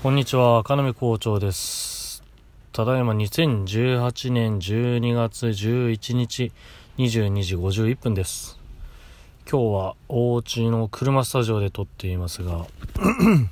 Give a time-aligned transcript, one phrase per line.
[0.00, 2.22] こんにちは、赤波校長です。
[2.70, 6.52] ただいま2018年12月11日
[6.98, 8.60] 22時51分です。
[9.50, 13.48] 今日はお家の車スタジオで撮っていますが、 今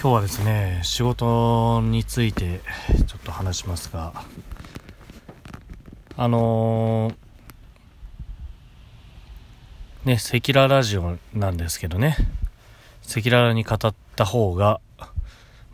[0.00, 2.62] 日はですね、仕事について
[3.06, 4.24] ちょっと話しますが、
[6.16, 12.16] あのー、ね、赤裸ラジオなんですけどね、
[13.06, 15.08] 赤裸々に語ってた方が、ま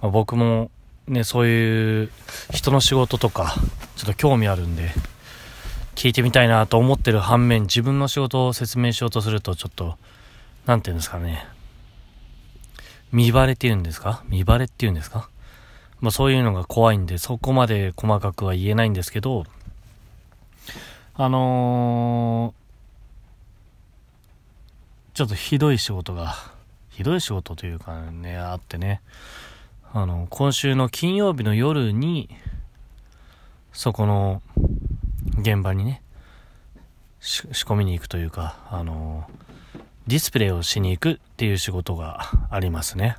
[0.02, 0.70] あ、僕も
[1.06, 2.10] ね、そういう
[2.52, 3.54] 人の仕事とか、
[3.96, 4.90] ちょっと興味あるんで、
[5.94, 9.96] 聞いてみたいなと思ってる反面、自分の仕事を説明しようとすると、ちょっと、
[10.66, 11.46] なんていうんですかね。
[13.12, 14.22] 見バレって言うんですか？
[14.28, 15.28] 見バレって言うんですか？
[16.00, 19.44] まあそういうのが怖いんで、そこまで細かくは言えないんですけど、
[21.14, 26.36] あのー、ちょっとひどい仕事が、
[27.00, 29.00] ひどい仕事というかね、あってね、
[29.94, 32.28] あの、今週の金曜日の夜に、
[33.72, 34.42] そこの
[35.38, 36.02] 現場にね、
[37.18, 39.26] 仕込みに行くというか、あの、
[40.08, 43.16] ディスプレイをしに行くっていう仕事がありますね。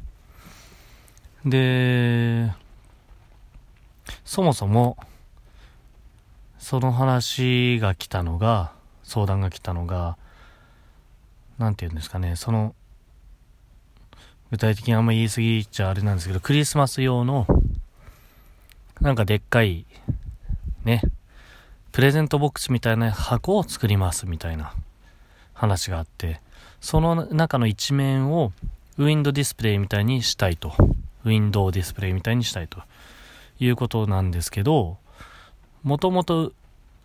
[1.44, 2.52] で、
[4.24, 4.96] そもそも、
[6.59, 10.20] その話が来たのが、相談が来たのが、
[11.58, 12.76] なんて言うんですかね、その、
[14.52, 17.48] 具体的にあんま言い過ぎちゃあれなんですけど、クリスマス用の、
[19.00, 19.86] なんかでっかい、
[20.84, 21.02] ね、
[21.92, 24.74] プレゼントボックスみたいな箱を作りますみたいな
[25.54, 26.42] 話があって、
[26.80, 28.52] その中の一面を
[28.98, 30.74] ウィンドディスプレイみたいにしたいと。
[31.24, 32.82] ウィンドウディスプレイみたいにしたいと
[33.60, 34.98] いうことなんですけど、
[35.84, 36.52] もともと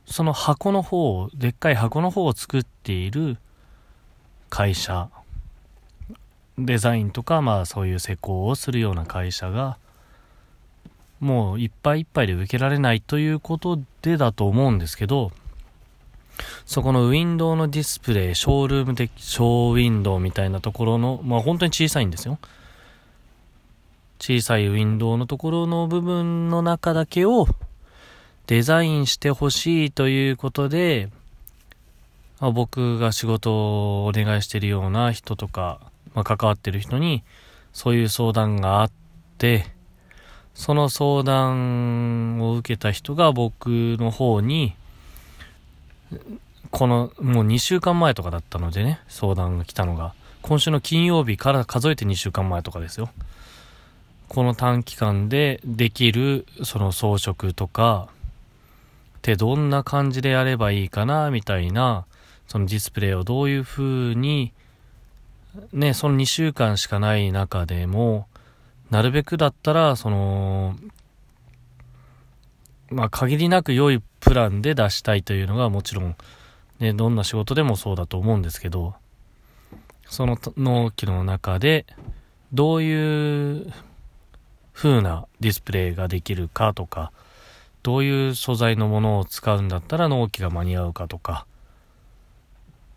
[0.06, 3.36] その箱の方を、でっかい箱の方を作っている
[4.48, 5.10] 会社
[6.58, 9.76] デザインとか、まあそういう施工をするような会社が、
[11.20, 15.32] もういっぱいいっぱいで受けられないということでだと思うんですけど、
[16.66, 22.38] そこのウィンドウのディスプレイ、ショールーム的、ショーウィンドウみたいなところの、まあ本当に小さいんですよ。
[24.18, 27.46] 小さいウィンドウのところの部分の中だけを
[28.46, 31.10] デザインしてほしいということで、
[32.38, 35.80] あ僕が仕事をお願いしているような人とか、
[36.16, 37.22] まあ、関わってる人に
[37.72, 38.90] そういう相談があっ
[39.36, 39.66] て、
[40.54, 43.66] その相談を受けた人が僕
[44.00, 44.74] の方に、
[46.70, 53.10] このもう2週間前とかだったのでね、相談が来たのが、今週の金曜日から数えて2週間前とかですよ。
[54.28, 58.08] この短期間でできるその装飾とか、
[59.18, 62.06] ってどんな感じでやればいいかな、みたいな、
[62.48, 64.54] そのディスプレイをどういう風に
[65.72, 68.26] ね、その2週間しかない中でも、
[68.90, 70.76] なるべくだったら、その、
[72.90, 76.16] まあ、限りなく良いプランで出したいというのがもちろん、
[76.78, 78.94] ね、どんな仕事でもそうだと思うんですけど、
[80.08, 81.86] その納期の中で、
[82.52, 83.72] どういう
[84.72, 87.12] 風なディスプレイができるかとか、
[87.82, 91.46] どういう素材のものを使うんだったら納期が間に合うかとか、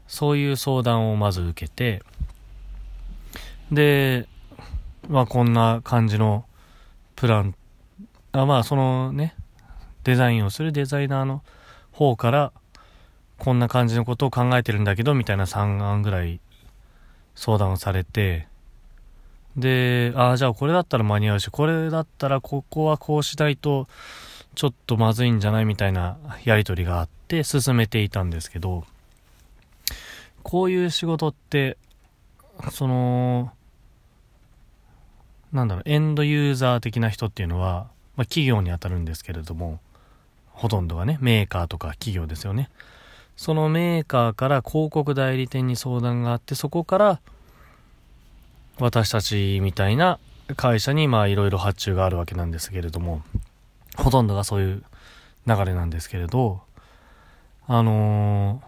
[0.08, 2.04] そういう相談をまず受けて、
[3.72, 4.28] で、
[5.08, 6.46] まあこんな感じの
[7.16, 7.56] プラン、
[8.32, 9.36] あまあそのね、
[10.04, 11.44] デザインをするデザイナーの
[11.92, 12.52] 方から、
[13.38, 16.40] こんな感じのことを考えてるんだけど、みたいな3案ぐらい
[17.36, 18.48] 相談をされて、
[19.56, 23.88] で、ああ、じゃあこれだったら間に合うし、これだったらここはこうしないと、
[24.56, 25.66] ちょっとまずいんじゃない？
[25.66, 28.84] みたいなやりとりがあって進めていたんですけど、
[30.44, 31.78] こういう仕事って、
[32.72, 33.52] その、
[35.52, 39.80] なんだろう、エンドユーザー的な人っていうのは、まあ、企業に当たるんですけれども、
[40.52, 42.70] ほとんどがね、メーカーとか企業ですよね。
[43.38, 47.22] そのメーカーから広告代理店に相談があって、そこから
[48.78, 50.20] 私たちみたいな
[50.58, 53.22] 会社にまあいろいろ発注があるわけなんですけれども、
[53.96, 54.84] ほとんどがそういう
[55.48, 56.62] 流れなんですけれど、
[57.68, 58.62] あの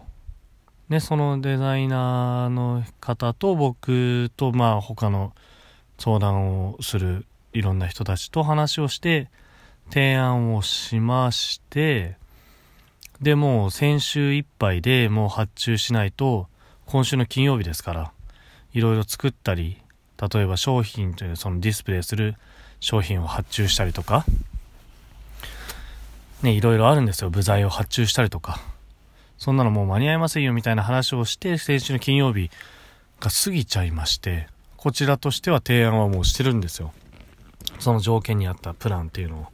[0.88, 5.32] ー、ね、そのデザイナーの方と僕とまあ他の
[6.02, 9.28] 相談をするいろんな人たちと話をして
[9.88, 12.16] 提案をしまして、
[13.20, 16.48] でもう先週いっぱいでもう発注しないと
[16.86, 18.12] 今週の金曜日ですから
[18.72, 19.76] いろいろ作ったり
[20.32, 22.34] 例えば商品というそのディスプレイする
[22.80, 24.24] 商品を発注したりとか
[26.42, 27.30] ねいろいろあるんですよ。
[27.30, 28.60] 部材を発注したりとか。
[29.38, 32.50] そんなのもう間に合いませんよみたいな話をして先週の金曜日
[33.20, 34.48] が過ぎちゃいまして
[34.82, 36.92] こちらとしては提案はもうしてるんですよ。
[37.78, 39.46] その条件に合ったプランっていうのを。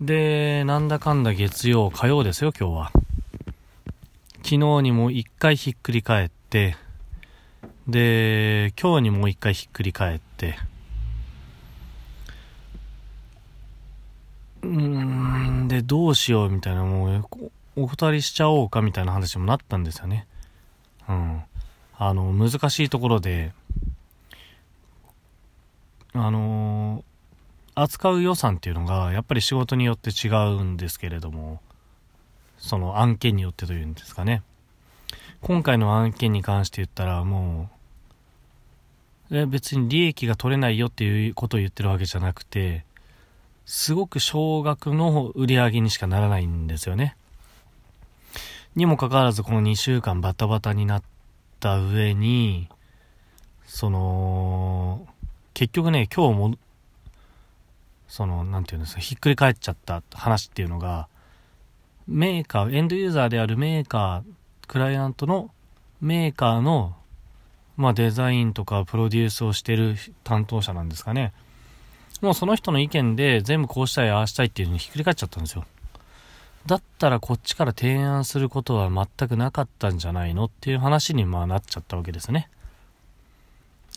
[0.00, 2.92] で、なんだかんだ月曜、火曜ですよ、今日は。
[4.38, 6.76] 昨日にも一回ひっくり返って、
[7.86, 10.58] で、今日にもう一回ひっくり返って、
[14.62, 17.28] うーん、で、どうしようみたいな、もう、
[17.76, 20.26] お二人しちゃおうかみたいな話もなったんですよね。
[21.08, 21.42] うん。
[21.96, 23.52] あの、難しいところで、
[26.14, 27.02] あのー、
[27.74, 31.60] 扱う予算っていうのが、やっぱり仕事によって違うんですけれども、
[32.56, 34.42] その案件によってというんですかね。
[35.40, 37.68] 今回の案件に関して言ったら、も
[39.30, 42.84] う、別に利益が取れないよっていうことを言ってるわけじゃなくて、
[43.66, 47.16] すごく少額の売り上げにしかならないんですよね。
[48.76, 51.02] にもかかわらずこの2週間バタバタになっ
[51.58, 52.68] た上に、
[53.66, 55.06] その、
[55.54, 56.56] 結局ね、今日も、
[58.08, 61.08] その、なんていうんですか、ひっくり返っちゃった話っていうのが、
[62.06, 65.50] メーカー、エンドユーザーであるメーカー、クライアントの
[66.00, 66.96] メーカーの、
[67.76, 71.32] まあデザインとかプロデュースをしてる担当者なんですかね。
[72.20, 75.64] もうその人の意見で全部こうしたい、ああしたいっていうのにひっくり返っちゃったんですよ。
[76.66, 82.48] だったらこっちから提案することは全くなかったんじゃないのっていう話にまあなっちゃったわけですね。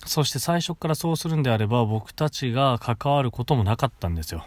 [0.07, 4.45] そして最初からそうするんであれば僕たちが関わることもなかったんですよ。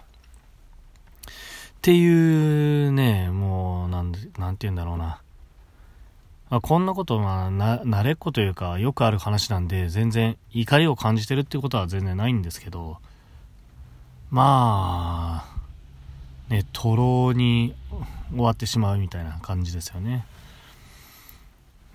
[1.22, 5.22] っていうね、もう、なんなんて言うんだろうな。
[6.50, 12.98] あ、こんなことはな、慣れっこというか、よくある話なんで、全然怒りを感じてるっていうことは全然ないんですけど、
[14.30, 17.74] まあ、ね、とろに
[18.30, 20.26] 終わってしまうみたいな感じですよね。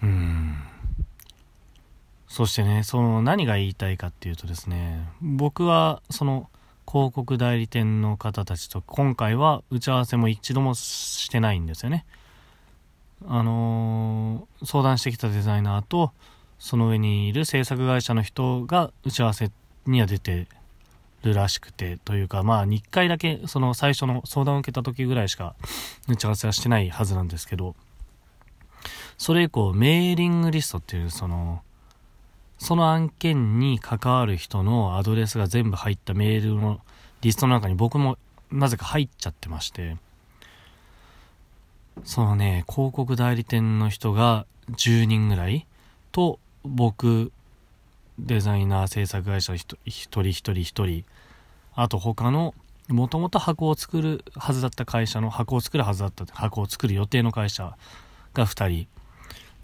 [0.02, 0.58] うん。
[2.36, 6.50] そしてね、その何が言いたいかっていうとですね、僕はその
[6.86, 12.06] 広告代理店の方たちと今回は打ち合わせも一度もしてないんですよね。
[13.26, 16.12] あのー、相談してきたデザイナーと
[16.60, 19.50] その上にいる制作会社の人が打ち合わせ
[19.86, 20.50] には出て
[21.24, 25.56] るらしくて、というか、まあ、2回だけ、その最初の相談を受けた時ぐらいしか
[26.10, 27.78] 打ち合わせはしてないはずなんですけど、
[29.18, 31.62] それ以降、メーリングリストっていう、その、
[32.58, 36.80] その案件に関わる人のアドレスが全部入ったメールの
[37.22, 38.18] リストの中に僕も
[38.52, 39.98] なぜか入っちゃってまして、
[42.04, 45.66] そのね、広告代理店の人が10人ぐらい
[46.12, 47.32] と、僕
[48.18, 51.04] デザイナー制作会社一人一人一人
[51.76, 52.56] あと他の
[52.88, 57.76] もともと箱を作るはずだった会社の箱を作るはずだった箱を作る予定の会社
[58.34, 58.88] が2人。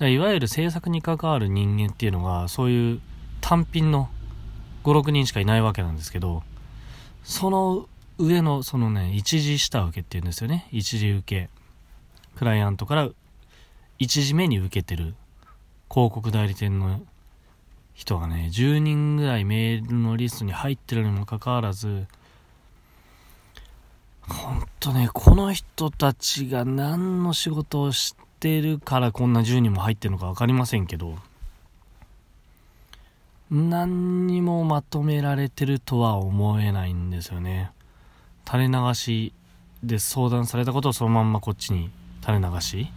[0.07, 3.01] いわゆる制作に関わる人間っていうのがそういう
[3.39, 4.09] 単品の
[4.83, 6.43] 56人しかいないわけなんですけど
[7.23, 7.87] その
[8.17, 10.67] 上のそのね一次下請けっていうんですよね。
[10.71, 11.49] 一次受け。
[12.35, 13.09] クライアントから
[13.99, 15.15] 一次目に受けてる
[15.89, 17.01] 広告代理店の
[17.93, 22.07] 人がね、10人ぐらいメールのリストに入ってるにもかかわらず、
[24.21, 31.15] ほんとね、この人たちが何の仕事をしててるからこんな10人も入ってるのか分かりませんけど、
[33.51, 37.71] 何にもまとめられてるとは思えないんですよね。
[38.47, 39.33] 垂れ流し
[39.83, 42.91] で相談されたことをそのまんまこっちに垂れ流し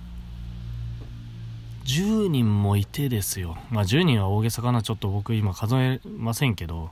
[1.85, 3.59] 10人もいてですよ。
[3.71, 6.91] まあ10人は大げさかな、ちょっと僕今数えませんけど、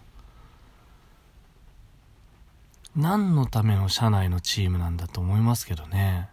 [2.95, 6.29] 何のための社内のチームなんだと思いますけどね。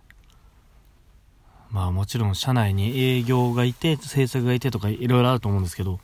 [1.71, 5.99] まあもちろん社内に営業がいて、制作がいてとかいろいろあると思うんですけど、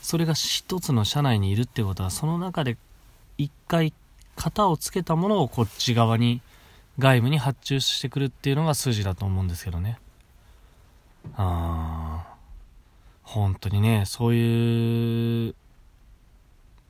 [0.00, 2.76] それが一つの社内にいるってことは、その中で
[3.38, 3.92] 一回
[4.36, 6.40] 型をつけたものをこっち側に
[6.98, 9.98] 外部に発注してくるっていうのが筋だと思うんですけどね。
[11.36, 12.24] あ
[13.22, 15.54] 本当にね、そういう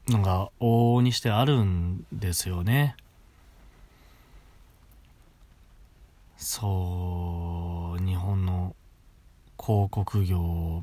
[0.09, 2.97] のが往々にしてあるんですよね。
[6.37, 7.52] そう、
[9.65, 10.83] 広告業、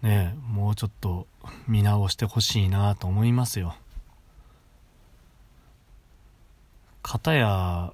[0.00, 1.26] ね、もうちょっと
[1.68, 3.76] 見直してほしいなと思いますよ。
[7.02, 7.92] かたや、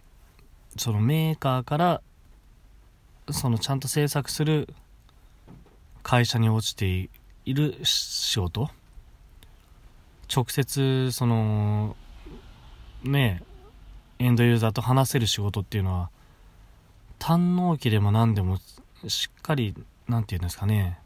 [0.77, 2.01] そのメーカーから
[3.31, 4.73] そのちゃんと制作する
[6.05, 7.11] 会社に落ちて
[7.45, 8.71] いる仕事
[10.33, 11.97] 直接その
[13.03, 13.43] ね
[14.21, 16.11] エンドユーザーと話せる仕事っていうのは
[17.21, 18.59] 堪能期でも何でも
[19.07, 19.75] しっかり
[20.09, 20.99] 何て言うんですかね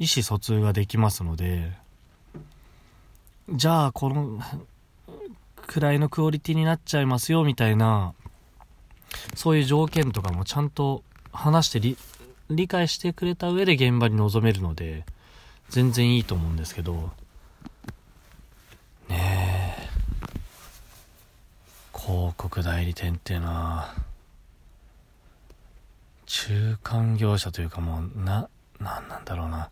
[0.00, 1.72] 意思疎通ができますので、
[3.50, 4.40] じゃあこの
[5.66, 8.14] くらいのクオリティになっちゃいますよみたいな、
[9.34, 11.96] そういう条件とかもちゃんと話して
[12.48, 15.04] 理解してくれた上で現場に臨めるので、
[15.68, 17.10] 全然いいと思うんですけど、
[19.08, 19.88] ねえ、
[21.92, 23.94] 広告代理店っていうのは、
[26.28, 29.70] 中間業者というかもう、な、なんなんだろうな。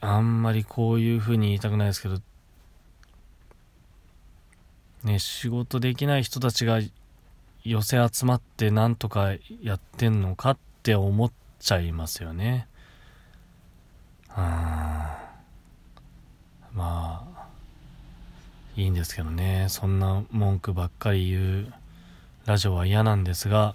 [0.00, 2.20] あんまりこういう風に言いたくないですけど、
[5.04, 6.80] ね、仕事できない人たちが
[7.62, 12.66] 寄せ集まってなんとかやってんのかって思っちゃいますよね。
[14.36, 14.42] うん。
[14.42, 15.16] ま
[16.74, 17.46] あ、
[18.76, 19.66] いいんですけどね。
[19.68, 21.72] そんな文句ばっかり言う
[22.46, 23.74] ラジオは嫌なんですが、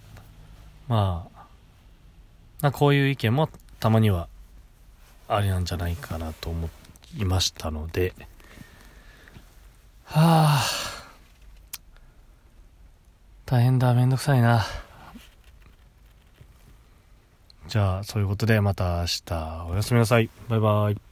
[0.87, 1.45] まあ、
[2.61, 3.49] まこういう意見も
[3.81, 4.29] たまには
[5.27, 6.69] ありなんじゃないかなと思
[7.17, 8.13] いましたので、
[10.05, 10.63] はあ、
[13.45, 14.65] 大変だ、めんどくさいな。
[17.67, 20.29] じゃあ、そういうことでまた明日おやすみなさい。
[20.47, 21.11] バイバイ。